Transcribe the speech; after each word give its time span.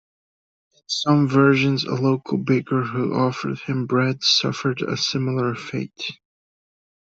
In 0.73 0.81
some 0.87 1.27
versions 1.27 1.83
a 1.83 1.93
local 1.93 2.39
baker 2.39 2.81
who 2.83 3.13
offered 3.13 3.59
him 3.59 3.85
bread 3.85 4.23
suffered 4.23 4.81
a 4.81 4.97
similar 4.97 5.53
fate. 5.53 6.03